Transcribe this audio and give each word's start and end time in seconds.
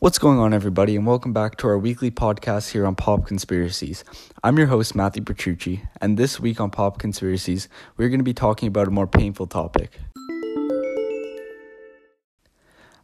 What's 0.00 0.18
going 0.18 0.38
on, 0.38 0.54
everybody, 0.54 0.96
and 0.96 1.06
welcome 1.06 1.34
back 1.34 1.58
to 1.58 1.68
our 1.68 1.76
weekly 1.76 2.10
podcast 2.10 2.70
here 2.70 2.86
on 2.86 2.94
Pop 2.94 3.26
Conspiracies. 3.26 4.02
I'm 4.42 4.56
your 4.56 4.68
host, 4.68 4.94
Matthew 4.94 5.22
Petrucci, 5.22 5.82
and 6.00 6.16
this 6.16 6.40
week 6.40 6.58
on 6.58 6.70
Pop 6.70 6.98
Conspiracies, 6.98 7.68
we're 7.98 8.08
going 8.08 8.18
to 8.18 8.24
be 8.24 8.32
talking 8.32 8.66
about 8.66 8.88
a 8.88 8.90
more 8.90 9.06
painful 9.06 9.46
topic. 9.46 10.00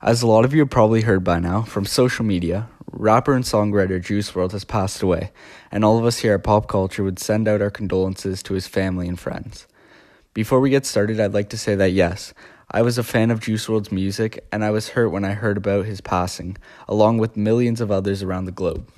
As 0.00 0.22
a 0.22 0.26
lot 0.26 0.46
of 0.46 0.54
you 0.54 0.60
have 0.60 0.70
probably 0.70 1.02
heard 1.02 1.22
by 1.22 1.38
now 1.38 1.60
from 1.60 1.84
social 1.84 2.24
media, 2.24 2.70
rapper 2.90 3.34
and 3.34 3.44
songwriter 3.44 4.02
Juice 4.02 4.30
WRLD 4.30 4.52
has 4.52 4.64
passed 4.64 5.02
away, 5.02 5.32
and 5.70 5.84
all 5.84 5.98
of 5.98 6.06
us 6.06 6.20
here 6.20 6.32
at 6.32 6.44
Pop 6.44 6.66
Culture 6.66 7.04
would 7.04 7.18
send 7.18 7.46
out 7.46 7.60
our 7.60 7.68
condolences 7.68 8.42
to 8.44 8.54
his 8.54 8.66
family 8.66 9.06
and 9.06 9.20
friends. 9.20 9.66
Before 10.32 10.60
we 10.60 10.70
get 10.70 10.86
started, 10.86 11.20
I'd 11.20 11.34
like 11.34 11.50
to 11.50 11.58
say 11.58 11.74
that 11.74 11.92
yes, 11.92 12.32
I 12.68 12.82
was 12.82 12.98
a 12.98 13.04
fan 13.04 13.30
of 13.30 13.38
Juice 13.38 13.68
WRLD's 13.68 13.92
music, 13.92 14.44
and 14.50 14.64
I 14.64 14.72
was 14.72 14.88
hurt 14.88 15.10
when 15.10 15.24
I 15.24 15.34
heard 15.34 15.56
about 15.56 15.86
his 15.86 16.00
passing, 16.00 16.56
along 16.88 17.18
with 17.18 17.36
millions 17.36 17.80
of 17.80 17.92
others 17.92 18.24
around 18.24 18.46
the 18.46 18.52
globe. 18.52 18.90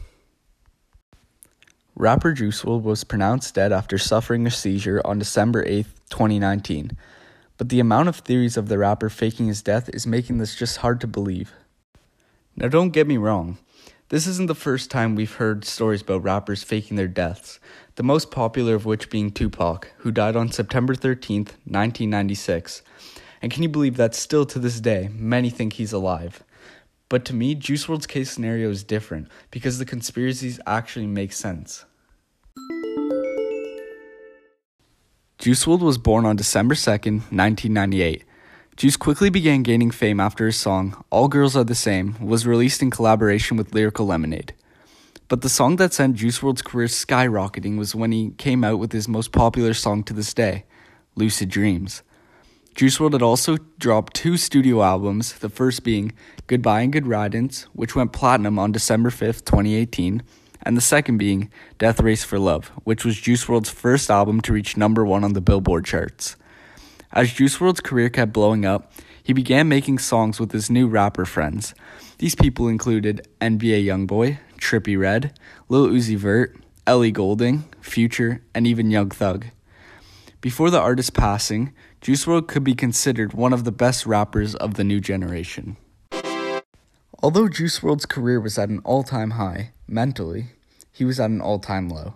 Rapper 1.94 2.32
Juice 2.32 2.62
WRLD 2.62 2.82
was 2.82 3.04
pronounced 3.04 3.54
dead 3.54 3.70
after 3.70 3.98
suffering 3.98 4.46
a 4.46 4.50
seizure 4.50 5.02
on 5.04 5.18
December 5.18 5.64
8, 5.66 5.84
2019. 6.08 6.96
But 7.58 7.68
the 7.68 7.78
amount 7.78 8.08
of 8.08 8.16
theories 8.16 8.56
of 8.56 8.68
the 8.68 8.78
rapper 8.78 9.10
faking 9.10 9.48
his 9.48 9.60
death 9.60 9.90
is 9.92 10.06
making 10.06 10.38
this 10.38 10.56
just 10.56 10.78
hard 10.78 10.98
to 11.02 11.06
believe. 11.06 11.52
Now, 12.56 12.68
don't 12.68 12.90
get 12.90 13.06
me 13.06 13.18
wrong, 13.18 13.58
this 14.08 14.26
isn't 14.26 14.46
the 14.46 14.54
first 14.54 14.90
time 14.90 15.14
we've 15.14 15.34
heard 15.34 15.66
stories 15.66 16.00
about 16.00 16.22
rappers 16.22 16.62
faking 16.62 16.96
their 16.96 17.06
deaths, 17.06 17.60
the 17.96 18.02
most 18.02 18.30
popular 18.30 18.74
of 18.74 18.86
which 18.86 19.10
being 19.10 19.30
Tupac, 19.30 19.92
who 19.98 20.10
died 20.10 20.36
on 20.36 20.50
September 20.50 20.94
13, 20.94 21.40
1996 21.66 22.80
and 23.42 23.52
can 23.52 23.62
you 23.62 23.68
believe 23.68 23.96
that 23.96 24.14
still 24.14 24.44
to 24.46 24.58
this 24.58 24.80
day, 24.80 25.10
many 25.12 25.50
think 25.50 25.74
he's 25.74 25.92
alive? 25.92 26.42
But 27.08 27.24
to 27.26 27.34
me, 27.34 27.54
Juice 27.54 27.86
WRLD's 27.86 28.06
case 28.06 28.30
scenario 28.30 28.70
is 28.70 28.84
different 28.84 29.28
because 29.50 29.78
the 29.78 29.84
conspiracies 29.84 30.60
actually 30.66 31.06
make 31.06 31.32
sense. 31.32 31.84
Juice 35.38 35.64
WRLD 35.64 35.80
was 35.80 35.98
born 35.98 36.26
on 36.26 36.36
December 36.36 36.74
2nd, 36.74 37.30
1998. 37.30 38.24
Juice 38.76 38.96
quickly 38.96 39.30
began 39.30 39.62
gaining 39.62 39.90
fame 39.90 40.20
after 40.20 40.46
his 40.46 40.56
song, 40.56 41.02
All 41.10 41.28
Girls 41.28 41.56
Are 41.56 41.64
the 41.64 41.74
Same, 41.74 42.14
was 42.20 42.46
released 42.46 42.82
in 42.82 42.90
collaboration 42.90 43.56
with 43.56 43.74
Lyrical 43.74 44.06
Lemonade. 44.06 44.52
But 45.28 45.42
the 45.42 45.48
song 45.48 45.76
that 45.76 45.92
sent 45.92 46.16
Juice 46.16 46.40
WRLD's 46.40 46.62
career 46.62 46.86
skyrocketing 46.86 47.76
was 47.78 47.94
when 47.94 48.12
he 48.12 48.30
came 48.38 48.64
out 48.64 48.78
with 48.78 48.92
his 48.92 49.08
most 49.08 49.32
popular 49.32 49.74
song 49.74 50.02
to 50.04 50.12
this 50.12 50.32
day, 50.34 50.64
Lucid 51.16 51.48
Dreams. 51.48 52.02
Juice 52.78 52.98
WRLD 52.98 53.14
had 53.14 53.22
also 53.22 53.56
dropped 53.80 54.14
two 54.14 54.36
studio 54.36 54.84
albums, 54.84 55.32
the 55.32 55.48
first 55.48 55.82
being 55.82 56.12
Goodbye 56.46 56.82
and 56.82 56.92
Good 56.92 57.08
Riddance, 57.08 57.62
which 57.72 57.96
went 57.96 58.12
platinum 58.12 58.56
on 58.56 58.70
December 58.70 59.10
5th, 59.10 59.44
2018, 59.44 60.22
and 60.62 60.76
the 60.76 60.80
second 60.80 61.18
being 61.18 61.50
Death 61.78 61.98
Race 61.98 62.22
for 62.22 62.38
Love, 62.38 62.68
which 62.84 63.04
was 63.04 63.20
Juice 63.20 63.46
WRLD's 63.46 63.70
first 63.70 64.12
album 64.12 64.40
to 64.42 64.52
reach 64.52 64.76
number 64.76 65.04
one 65.04 65.24
on 65.24 65.32
the 65.32 65.40
Billboard 65.40 65.86
charts. 65.86 66.36
As 67.10 67.32
Juice 67.32 67.58
WRLD's 67.58 67.80
career 67.80 68.10
kept 68.10 68.32
blowing 68.32 68.64
up, 68.64 68.92
he 69.24 69.32
began 69.32 69.66
making 69.66 69.98
songs 69.98 70.38
with 70.38 70.52
his 70.52 70.70
new 70.70 70.86
rapper 70.86 71.24
friends. 71.24 71.74
These 72.18 72.36
people 72.36 72.68
included 72.68 73.26
NBA 73.40 73.86
Youngboy, 73.86 74.38
Trippie 74.56 74.96
Redd, 74.96 75.36
Lil 75.68 75.88
Uzi 75.88 76.16
Vert, 76.16 76.56
Ellie 76.86 77.10
Goulding, 77.10 77.64
Future, 77.80 78.44
and 78.54 78.68
even 78.68 78.92
Young 78.92 79.10
Thug. 79.10 79.46
Before 80.40 80.70
the 80.70 80.78
artist's 80.78 81.10
passing, 81.10 81.72
Juice 82.00 82.24
WRLD 82.24 82.46
could 82.46 82.62
be 82.62 82.76
considered 82.76 83.32
one 83.32 83.52
of 83.52 83.64
the 83.64 83.72
best 83.72 84.06
rappers 84.06 84.54
of 84.54 84.74
the 84.74 84.84
new 84.84 85.00
generation. 85.00 85.76
Although 87.20 87.48
Juice 87.48 87.80
WRLD's 87.80 88.06
career 88.06 88.40
was 88.40 88.56
at 88.56 88.68
an 88.68 88.78
all 88.84 89.02
time 89.02 89.32
high, 89.32 89.72
mentally, 89.88 90.52
he 90.92 91.04
was 91.04 91.18
at 91.18 91.30
an 91.30 91.40
all 91.40 91.58
time 91.58 91.88
low. 91.88 92.14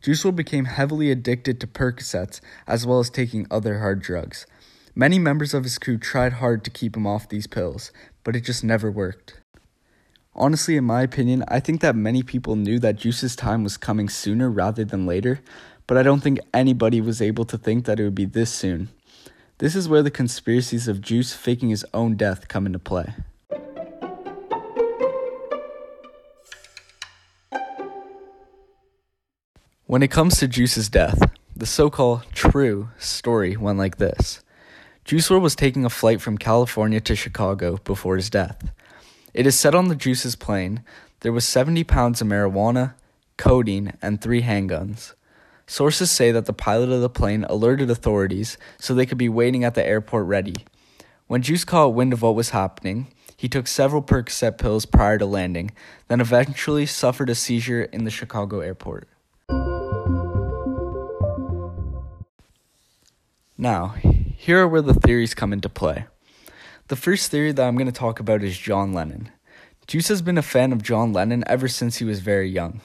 Juice 0.00 0.22
WRLD 0.22 0.36
became 0.36 0.64
heavily 0.66 1.10
addicted 1.10 1.60
to 1.60 1.66
Percocets 1.66 2.40
as 2.68 2.86
well 2.86 3.00
as 3.00 3.10
taking 3.10 3.48
other 3.50 3.80
hard 3.80 4.00
drugs. 4.00 4.46
Many 4.94 5.18
members 5.18 5.52
of 5.52 5.64
his 5.64 5.78
crew 5.78 5.98
tried 5.98 6.34
hard 6.34 6.62
to 6.62 6.70
keep 6.70 6.96
him 6.96 7.08
off 7.08 7.28
these 7.28 7.48
pills, 7.48 7.90
but 8.22 8.36
it 8.36 8.44
just 8.44 8.62
never 8.62 8.88
worked. 8.88 9.40
Honestly, 10.32 10.76
in 10.76 10.84
my 10.84 11.02
opinion, 11.02 11.42
I 11.48 11.58
think 11.58 11.80
that 11.80 11.96
many 11.96 12.22
people 12.22 12.54
knew 12.54 12.78
that 12.78 12.94
Juice's 12.94 13.34
time 13.34 13.64
was 13.64 13.76
coming 13.76 14.08
sooner 14.08 14.48
rather 14.48 14.84
than 14.84 15.06
later, 15.06 15.40
but 15.88 15.96
I 15.96 16.04
don't 16.04 16.20
think 16.20 16.38
anybody 16.52 17.00
was 17.00 17.20
able 17.20 17.46
to 17.46 17.58
think 17.58 17.86
that 17.86 17.98
it 17.98 18.04
would 18.04 18.14
be 18.14 18.26
this 18.26 18.52
soon. 18.52 18.90
This 19.56 19.74
is 19.74 19.88
where 19.88 20.02
the 20.02 20.10
conspiracies 20.10 20.86
of 20.86 21.00
Juice 21.00 21.32
faking 21.32 21.70
his 21.70 21.84
own 21.92 22.14
death 22.14 22.46
come 22.46 22.66
into 22.66 22.78
play. 22.78 23.14
When 29.86 30.02
it 30.02 30.10
comes 30.10 30.38
to 30.38 30.46
Juice's 30.46 30.90
death, 30.90 31.18
the 31.56 31.64
so 31.64 31.88
called 31.88 32.24
true 32.34 32.90
story 32.98 33.56
went 33.56 33.78
like 33.78 33.96
this 33.96 34.42
Juice 35.06 35.30
WRLD 35.30 35.40
was 35.40 35.56
taking 35.56 35.86
a 35.86 35.90
flight 35.90 36.20
from 36.20 36.36
California 36.36 37.00
to 37.00 37.16
Chicago 37.16 37.78
before 37.78 38.16
his 38.16 38.28
death. 38.28 38.70
It 39.32 39.46
is 39.46 39.58
said 39.58 39.74
on 39.74 39.88
the 39.88 39.96
Juice's 39.96 40.36
plane 40.36 40.82
there 41.20 41.32
was 41.32 41.46
70 41.46 41.82
pounds 41.84 42.20
of 42.20 42.28
marijuana, 42.28 42.92
codeine, 43.38 43.94
and 44.02 44.20
three 44.20 44.42
handguns. 44.42 45.14
Sources 45.68 46.10
say 46.10 46.32
that 46.32 46.46
the 46.46 46.54
pilot 46.54 46.88
of 46.90 47.02
the 47.02 47.10
plane 47.10 47.44
alerted 47.44 47.90
authorities 47.90 48.56
so 48.78 48.94
they 48.94 49.04
could 49.04 49.18
be 49.18 49.28
waiting 49.28 49.64
at 49.64 49.74
the 49.74 49.86
airport 49.86 50.24
ready. 50.26 50.56
When 51.26 51.42
Juice 51.42 51.64
caught 51.64 51.92
wind 51.92 52.14
of 52.14 52.22
what 52.22 52.34
was 52.34 52.50
happening, 52.50 53.08
he 53.36 53.50
took 53.50 53.66
several 53.66 54.00
Percocet 54.00 54.56
pills 54.56 54.86
prior 54.86 55.18
to 55.18 55.26
landing, 55.26 55.70
then 56.08 56.22
eventually 56.22 56.86
suffered 56.86 57.28
a 57.28 57.34
seizure 57.34 57.82
in 57.82 58.04
the 58.04 58.10
Chicago 58.10 58.60
airport. 58.60 59.08
Now, 63.58 63.88
here 64.38 64.60
are 64.60 64.68
where 64.68 64.80
the 64.80 64.94
theories 64.94 65.34
come 65.34 65.52
into 65.52 65.68
play. 65.68 66.06
The 66.86 66.96
first 66.96 67.30
theory 67.30 67.52
that 67.52 67.68
I'm 67.68 67.76
going 67.76 67.86
to 67.86 67.92
talk 67.92 68.20
about 68.20 68.42
is 68.42 68.56
John 68.56 68.94
Lennon. 68.94 69.28
Juice 69.86 70.08
has 70.08 70.22
been 70.22 70.38
a 70.38 70.42
fan 70.42 70.72
of 70.72 70.82
John 70.82 71.12
Lennon 71.12 71.44
ever 71.46 71.68
since 71.68 71.98
he 71.98 72.06
was 72.06 72.20
very 72.20 72.48
young. 72.48 72.80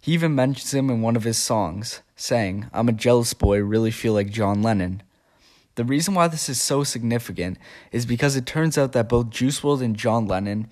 He 0.00 0.12
even 0.12 0.34
mentions 0.34 0.72
him 0.72 0.90
in 0.90 1.02
one 1.02 1.16
of 1.16 1.24
his 1.24 1.38
songs, 1.38 2.02
saying, 2.16 2.68
I'm 2.72 2.88
a 2.88 2.92
jealous 2.92 3.34
boy, 3.34 3.58
really 3.58 3.90
feel 3.90 4.12
like 4.12 4.30
John 4.30 4.62
Lennon. 4.62 5.02
The 5.74 5.84
reason 5.84 6.14
why 6.14 6.28
this 6.28 6.48
is 6.48 6.60
so 6.60 6.82
significant 6.82 7.58
is 7.92 8.06
because 8.06 8.34
it 8.34 8.46
turns 8.46 8.76
out 8.76 8.92
that 8.92 9.08
both 9.08 9.30
Juice 9.30 9.60
WRLD 9.60 9.82
and 9.82 9.96
John 9.96 10.26
Lennon 10.26 10.68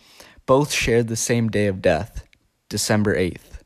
both 0.47 0.72
shared 0.72 1.09
the 1.09 1.16
same 1.16 1.48
day 1.48 1.66
of 1.66 1.82
death, 1.82 2.25
December 2.69 3.16
8th. 3.16 3.60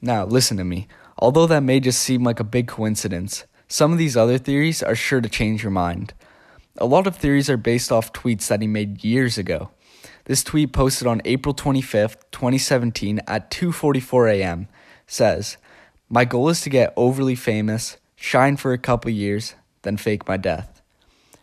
Now, 0.00 0.26
listen 0.26 0.56
to 0.58 0.64
me. 0.64 0.86
Although 1.18 1.46
that 1.46 1.62
may 1.62 1.80
just 1.80 2.00
seem 2.00 2.24
like 2.24 2.40
a 2.40 2.44
big 2.44 2.68
coincidence, 2.68 3.44
some 3.68 3.92
of 3.92 3.98
these 3.98 4.16
other 4.16 4.36
theories 4.36 4.82
are 4.82 4.94
sure 4.94 5.20
to 5.20 5.28
change 5.28 5.62
your 5.62 5.70
mind. 5.70 6.12
A 6.76 6.86
lot 6.86 7.06
of 7.06 7.16
theories 7.16 7.48
are 7.48 7.56
based 7.56 7.90
off 7.90 8.12
tweets 8.12 8.48
that 8.48 8.60
he 8.60 8.66
made 8.66 9.04
years 9.04 9.38
ago. 9.38 9.70
This 10.26 10.42
tweet 10.42 10.72
posted 10.72 11.06
on 11.06 11.20
April 11.26 11.54
25th, 11.54 12.16
2017 12.30 13.20
at 13.26 13.50
2:44 13.50 14.28
a.m. 14.32 14.68
says, 15.06 15.58
"My 16.08 16.24
goal 16.24 16.48
is 16.48 16.62
to 16.62 16.70
get 16.70 16.94
overly 16.96 17.34
famous, 17.34 17.98
shine 18.16 18.56
for 18.56 18.72
a 18.72 18.78
couple 18.78 19.10
years, 19.10 19.54
then 19.82 19.98
fake 19.98 20.26
my 20.26 20.38
death." 20.38 20.80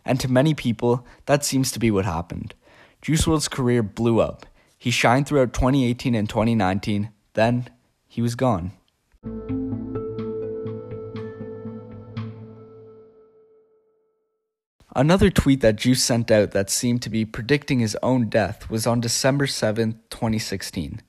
And 0.04 0.18
to 0.18 0.30
many 0.30 0.52
people, 0.52 1.06
that 1.26 1.44
seems 1.44 1.70
to 1.70 1.78
be 1.78 1.92
what 1.92 2.04
happened. 2.04 2.54
Juice 3.00 3.24
WRLD's 3.24 3.48
career 3.48 3.84
blew 3.84 4.20
up. 4.20 4.46
He 4.76 4.90
shined 4.90 5.28
throughout 5.28 5.52
2018 5.52 6.16
and 6.16 6.28
2019, 6.28 7.10
then 7.34 7.68
he 8.08 8.20
was 8.20 8.34
gone. 8.34 8.72
Another 14.94 15.30
tweet 15.30 15.62
that 15.62 15.76
Juice 15.76 16.04
sent 16.04 16.30
out 16.30 16.50
that 16.50 16.68
seemed 16.68 17.00
to 17.00 17.08
be 17.08 17.24
predicting 17.24 17.78
his 17.78 17.96
own 18.02 18.28
death 18.28 18.68
was 18.68 18.86
on 18.86 19.00
December 19.00 19.46
7, 19.46 19.98
2016, 20.10 21.00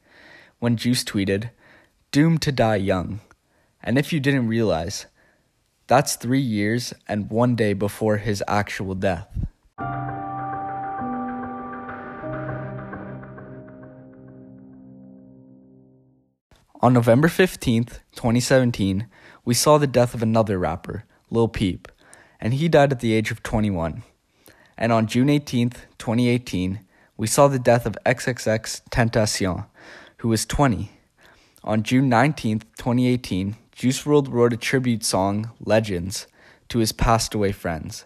when 0.59 0.77
Juice 0.77 1.03
tweeted, 1.03 1.50
Doomed 2.12 2.41
to 2.44 2.53
die 2.53 2.77
young. 2.77 3.19
And 3.83 3.97
if 3.97 4.13
you 4.13 4.21
didn't 4.21 4.47
realize, 4.47 5.07
that's 5.88 6.15
three 6.15 6.39
years 6.39 6.94
and 7.09 7.30
one 7.30 7.57
day 7.57 7.74
before 7.74 8.18
his 8.18 8.41
actual 8.47 8.95
death. 8.95 9.27
On 16.79 16.94
November 16.94 17.27
15th, 17.27 18.00
2017, 18.15 19.07
we 19.44 19.53
saw 19.53 19.77
the 19.77 19.88
death 19.88 20.13
of 20.13 20.24
another 20.24 20.57
rapper, 20.57 21.03
Lil 21.29 21.50
Peep 21.50 21.89
and 22.44 22.56
he 22.56 22.68
died 22.68 22.92
at 22.92 23.00
the 23.00 23.13
age 23.13 23.31
of 23.31 23.42
21. 23.42 24.04
And 24.78 24.92
on 24.92 25.07
June 25.07 25.30
18th, 25.30 25.78
2018, 25.98 26.81
we 27.16 27.25
saw 27.25 27.48
the 27.48 27.57
death 27.57 27.86
of 27.86 27.98
XXXTentacion, 28.06 29.66
who 30.18 30.28
was 30.28 30.45
20. 30.45 30.92
On 31.63 31.84
June 31.84 32.12
19th, 32.12 32.63
2018, 32.75 33.56
Juice 33.72 34.04
WRLD 34.04 34.30
wrote 34.30 34.51
a 34.51 34.57
tribute 34.57 35.06
song, 35.06 35.51
Legends, 35.62 36.28
to 36.68 36.80
his 36.80 36.92
passed 36.92 37.34
away 37.34 37.54
friends. 37.54 38.04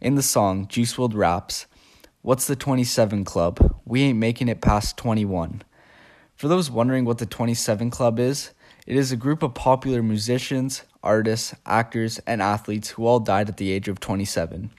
In 0.00 0.14
the 0.14 0.22
song, 0.22 0.68
Juice 0.68 0.94
WRLD 0.94 1.14
raps, 1.16 1.66
What's 2.22 2.46
the 2.46 2.56
27 2.56 3.24
Club? 3.24 3.80
We 3.84 4.02
ain't 4.02 4.18
making 4.18 4.48
it 4.48 4.60
past 4.60 4.96
21. 4.98 5.62
For 6.36 6.46
those 6.46 6.70
wondering 6.70 7.04
what 7.04 7.18
the 7.18 7.26
27 7.26 7.90
Club 7.90 8.20
is, 8.20 8.52
it 8.86 8.96
is 8.96 9.10
a 9.10 9.16
group 9.16 9.42
of 9.42 9.54
popular 9.54 10.02
musicians, 10.02 10.82
artists, 11.02 11.54
actors, 11.64 12.20
and 12.26 12.42
athletes 12.42 12.90
who 12.90 13.06
all 13.06 13.20
died 13.20 13.48
at 13.48 13.56
the 13.56 13.72
age 13.72 13.88
of 13.88 14.00
27. 14.00 14.70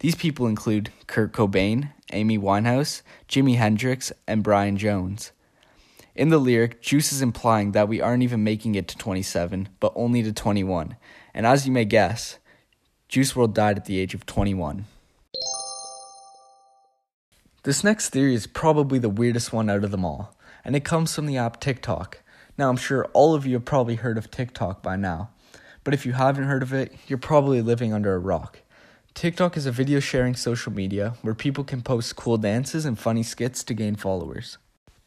These 0.00 0.14
people 0.14 0.46
include 0.46 0.92
Kurt 1.06 1.32
Cobain, 1.32 1.92
Amy 2.12 2.38
Winehouse, 2.38 3.00
Jimi 3.28 3.56
Hendrix, 3.56 4.12
and 4.26 4.42
Brian 4.42 4.76
Jones. 4.76 5.32
In 6.14 6.28
the 6.28 6.38
lyric, 6.38 6.82
Juice 6.82 7.12
is 7.12 7.22
implying 7.22 7.72
that 7.72 7.88
we 7.88 8.00
aren't 8.00 8.22
even 8.22 8.44
making 8.44 8.74
it 8.74 8.88
to 8.88 8.98
27, 8.98 9.70
but 9.80 9.92
only 9.94 10.22
to 10.22 10.32
21. 10.32 10.96
And 11.34 11.46
as 11.46 11.66
you 11.66 11.72
may 11.72 11.84
guess, 11.84 12.38
Juice 13.08 13.32
WRLD 13.32 13.54
died 13.54 13.76
at 13.78 13.84
the 13.86 13.98
age 13.98 14.14
of 14.14 14.26
21. 14.26 14.86
This 17.62 17.82
next 17.82 18.10
theory 18.10 18.34
is 18.34 18.46
probably 18.46 18.98
the 18.98 19.08
weirdest 19.08 19.52
one 19.52 19.68
out 19.68 19.82
of 19.82 19.90
them 19.90 20.04
all, 20.04 20.34
and 20.64 20.76
it 20.76 20.84
comes 20.84 21.14
from 21.14 21.26
the 21.26 21.36
app 21.36 21.60
TikTok. 21.60 22.22
Now, 22.58 22.70
I'm 22.70 22.76
sure 22.76 23.04
all 23.12 23.34
of 23.34 23.44
you 23.44 23.54
have 23.54 23.66
probably 23.66 23.96
heard 23.96 24.16
of 24.16 24.30
TikTok 24.30 24.82
by 24.82 24.96
now, 24.96 25.28
but 25.84 25.92
if 25.92 26.06
you 26.06 26.12
haven't 26.12 26.44
heard 26.44 26.62
of 26.62 26.72
it, 26.72 26.94
you're 27.06 27.18
probably 27.18 27.60
living 27.60 27.92
under 27.92 28.14
a 28.14 28.18
rock. 28.18 28.60
TikTok 29.12 29.56
is 29.58 29.66
a 29.66 29.72
video 29.72 30.00
sharing 30.00 30.34
social 30.34 30.72
media 30.72 31.14
where 31.20 31.34
people 31.34 31.64
can 31.64 31.82
post 31.82 32.16
cool 32.16 32.38
dances 32.38 32.86
and 32.86 32.98
funny 32.98 33.22
skits 33.22 33.62
to 33.64 33.74
gain 33.74 33.94
followers. 33.94 34.56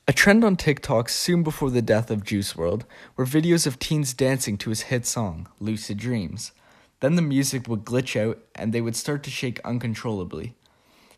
A 0.08 0.14
trend 0.14 0.44
on 0.44 0.58
TikTok 0.58 1.10
soon 1.10 1.42
before 1.42 1.72
the 1.72 1.82
death 1.82 2.12
of 2.12 2.24
Juice 2.24 2.54
WRLD 2.54 2.84
were 3.16 3.26
videos 3.26 3.66
of 3.66 3.80
teens 3.80 4.14
dancing 4.14 4.58
to 4.58 4.70
his 4.70 4.82
hit 4.82 5.06
song, 5.06 5.48
Lucid 5.60 5.98
Dreams. 5.98 6.52
Then 7.00 7.16
the 7.16 7.22
music 7.22 7.68
would 7.68 7.84
glitch 7.86 8.20
out 8.20 8.40
and 8.56 8.74
they 8.74 8.82
would 8.82 8.96
start 8.96 9.24
to 9.24 9.30
shake 9.30 9.60
uncontrollably. 9.64 10.56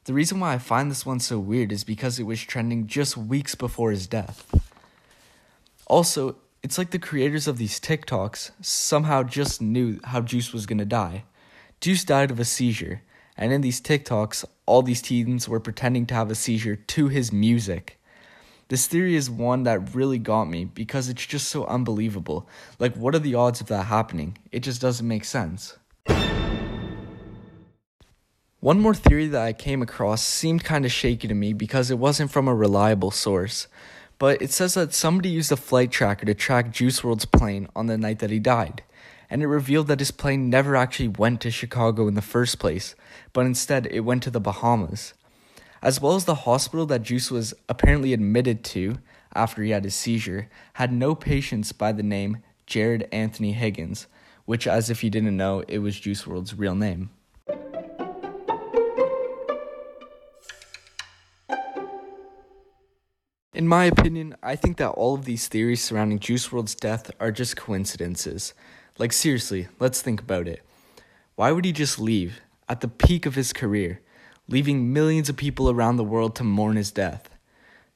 The 0.05 0.13
reason 0.13 0.39
why 0.39 0.53
I 0.53 0.57
find 0.57 0.89
this 0.89 1.05
one 1.05 1.19
so 1.19 1.39
weird 1.39 1.71
is 1.71 1.83
because 1.83 2.19
it 2.19 2.23
was 2.23 2.41
trending 2.41 2.87
just 2.87 3.15
weeks 3.15 3.55
before 3.55 3.91
his 3.91 4.07
death. 4.07 4.45
Also, 5.91 6.37
it's 6.63 6.77
like 6.77 6.91
the 6.91 6.97
creators 6.97 7.49
of 7.49 7.57
these 7.57 7.77
TikToks 7.77 8.51
somehow 8.61 9.23
just 9.23 9.61
knew 9.61 9.99
how 10.05 10.21
Juice 10.21 10.53
was 10.53 10.65
gonna 10.65 10.85
die. 10.85 11.25
Juice 11.81 12.05
died 12.05 12.31
of 12.31 12.39
a 12.39 12.45
seizure, 12.45 13.01
and 13.35 13.51
in 13.51 13.59
these 13.59 13.81
TikToks, 13.81 14.45
all 14.65 14.83
these 14.83 15.01
teens 15.01 15.49
were 15.49 15.59
pretending 15.59 16.05
to 16.05 16.13
have 16.13 16.31
a 16.31 16.35
seizure 16.35 16.77
to 16.77 17.09
his 17.09 17.33
music. 17.33 17.99
This 18.69 18.87
theory 18.87 19.17
is 19.17 19.29
one 19.29 19.63
that 19.63 19.93
really 19.93 20.17
got 20.17 20.45
me 20.45 20.63
because 20.63 21.09
it's 21.09 21.25
just 21.25 21.49
so 21.49 21.65
unbelievable. 21.65 22.47
Like, 22.79 22.95
what 22.95 23.13
are 23.13 23.19
the 23.19 23.35
odds 23.35 23.59
of 23.59 23.67
that 23.67 23.87
happening? 23.87 24.37
It 24.49 24.61
just 24.61 24.79
doesn't 24.79 25.05
make 25.05 25.25
sense. 25.25 25.77
One 28.61 28.79
more 28.79 28.95
theory 28.95 29.27
that 29.27 29.41
I 29.41 29.51
came 29.51 29.81
across 29.81 30.23
seemed 30.23 30.63
kind 30.63 30.85
of 30.85 30.91
shaky 30.93 31.27
to 31.27 31.35
me 31.35 31.51
because 31.51 31.91
it 31.91 31.99
wasn't 31.99 32.31
from 32.31 32.47
a 32.47 32.55
reliable 32.55 33.11
source. 33.11 33.67
But 34.21 34.39
it 34.39 34.51
says 34.51 34.75
that 34.75 34.93
somebody 34.93 35.29
used 35.29 35.51
a 35.51 35.57
flight 35.57 35.89
tracker 35.89 36.27
to 36.27 36.35
track 36.35 36.69
Juice 36.71 37.01
WRLD's 37.01 37.25
plane 37.25 37.67
on 37.75 37.87
the 37.87 37.97
night 37.97 38.19
that 38.19 38.29
he 38.29 38.37
died. 38.37 38.83
And 39.31 39.41
it 39.41 39.47
revealed 39.47 39.87
that 39.87 39.99
his 39.99 40.11
plane 40.11 40.47
never 40.47 40.75
actually 40.75 41.07
went 41.07 41.41
to 41.41 41.49
Chicago 41.49 42.07
in 42.07 42.13
the 42.13 42.21
first 42.21 42.59
place, 42.59 42.93
but 43.33 43.47
instead 43.47 43.87
it 43.87 44.01
went 44.01 44.21
to 44.23 44.29
the 44.29 44.39
Bahamas 44.39 45.15
as 45.81 45.99
well 45.99 46.15
as 46.15 46.25
the 46.25 46.35
hospital 46.35 46.85
that 46.85 47.03
Juice 47.03 47.31
was 47.31 47.53
apparently 47.67 48.13
admitted 48.13 48.63
to 48.63 48.97
after 49.33 49.63
he 49.63 49.71
had 49.71 49.83
his 49.83 49.95
seizure, 49.95 50.49
had 50.73 50.93
no 50.93 51.15
patients 51.15 51.71
by 51.71 51.91
the 51.91 52.03
name 52.03 52.37
Jared 52.67 53.07
Anthony 53.11 53.53
Higgins, 53.53 54.07
which, 54.45 54.67
as 54.67 54.89
if 54.89 55.03
you 55.03 55.09
didn't 55.09 55.35
know, 55.35 55.63
it 55.67 55.79
was 55.79 55.99
Juice 55.99 56.23
WRLD's 56.23 56.53
real 56.53 56.75
name. 56.75 57.09
In 63.53 63.67
my 63.67 63.85
opinion, 63.85 64.35
I 64.41 64.55
think 64.55 64.77
that 64.77 64.89
all 64.91 65.15
of 65.15 65.25
these 65.25 65.47
theories 65.47 65.83
surrounding 65.83 66.19
Juice 66.19 66.47
WRLD's 66.47 66.75
death 66.75 67.11
are 67.19 67.31
just 67.31 67.57
coincidences. 67.57 68.53
Like, 68.97 69.13
seriously, 69.13 69.67
let's 69.79 70.01
think 70.01 70.21
about 70.21 70.47
it. 70.47 70.61
Why 71.35 71.51
would 71.51 71.65
he 71.65 71.71
just 71.71 71.99
leave 71.99 72.41
at 72.69 72.81
the 72.81 72.87
peak 72.87 73.25
of 73.25 73.35
his 73.35 73.51
career? 73.53 74.01
leaving 74.51 74.91
millions 74.91 75.29
of 75.29 75.37
people 75.37 75.69
around 75.69 75.95
the 75.95 76.03
world 76.03 76.35
to 76.35 76.43
mourn 76.43 76.75
his 76.75 76.91
death. 76.91 77.29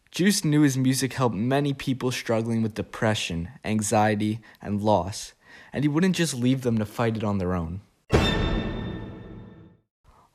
Juice 0.09 0.45
knew 0.45 0.61
his 0.61 0.77
music 0.77 1.11
helped 1.13 1.35
many 1.35 1.73
people 1.73 2.11
struggling 2.11 2.61
with 2.61 2.73
depression, 2.73 3.49
anxiety, 3.65 4.39
and 4.61 4.81
loss, 4.81 5.33
and 5.73 5.83
he 5.83 5.89
wouldn't 5.89 6.15
just 6.15 6.33
leave 6.33 6.61
them 6.61 6.77
to 6.77 6.85
fight 6.85 7.17
it 7.17 7.23
on 7.25 7.37
their 7.37 7.53
own. 7.53 7.81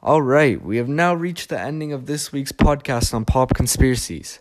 Alright, 0.02 0.62
we 0.62 0.76
have 0.76 0.88
now 0.88 1.14
reached 1.14 1.48
the 1.48 1.58
ending 1.58 1.92
of 1.92 2.04
this 2.04 2.32
week's 2.32 2.52
podcast 2.52 3.14
on 3.14 3.24
pop 3.24 3.54
conspiracies. 3.54 4.40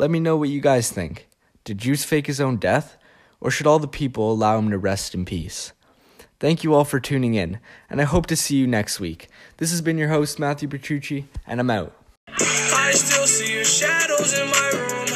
Let 0.00 0.10
me 0.10 0.18
know 0.18 0.38
what 0.38 0.48
you 0.48 0.62
guys 0.62 0.90
think. 0.90 1.28
Did 1.62 1.76
Juice 1.76 2.04
fake 2.04 2.26
his 2.26 2.40
own 2.40 2.56
death, 2.56 2.96
or 3.38 3.50
should 3.50 3.66
all 3.66 3.78
the 3.78 3.86
people 3.86 4.32
allow 4.32 4.58
him 4.58 4.70
to 4.70 4.78
rest 4.78 5.14
in 5.14 5.26
peace? 5.26 5.74
Thank 6.38 6.64
you 6.64 6.72
all 6.72 6.86
for 6.86 6.98
tuning 6.98 7.34
in, 7.34 7.60
and 7.90 8.00
I 8.00 8.04
hope 8.04 8.24
to 8.28 8.34
see 8.34 8.56
you 8.56 8.66
next 8.66 8.98
week. 8.98 9.28
This 9.58 9.70
has 9.72 9.82
been 9.82 9.98
your 9.98 10.08
host, 10.08 10.38
Matthew 10.38 10.70
Petrucci, 10.70 11.26
and 11.46 11.60
I'm 11.60 11.68
out. 11.68 11.92
I 12.28 12.92
still 12.92 13.26
see 13.26 13.52
your 13.52 13.66
shadows 13.66 14.32
in 14.32 14.48
my 14.48 14.70
room. 14.72 15.06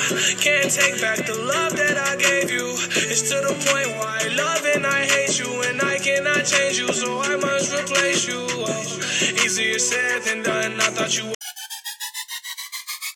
Can't 0.45 0.71
take 0.71 1.01
back 1.01 1.17
the 1.17 1.33
love 1.33 1.73
that 1.79 1.97
I 1.97 2.17
gave 2.17 2.51
you. 2.51 2.69
It's 3.09 3.23
to 3.31 3.37
the 3.41 3.55
point 3.55 3.89
I 4.05 4.29
love 4.37 4.67
and 4.77 4.87
I 4.87 5.07
hate 5.07 5.39
you, 5.39 5.63
and 5.63 5.81
I 5.81 5.97
cannot 5.97 6.45
change 6.45 6.79
you, 6.79 6.93
so 6.93 7.23
I 7.23 7.37
must 7.37 7.73
replace 7.73 8.29
you. 8.29 8.37
Oh, 8.37 9.43
easier 9.43 9.79
said 9.79 10.25
than 10.25 10.43
done. 10.43 10.79
I 10.79 10.91
thought 10.91 11.17
you 11.17 11.33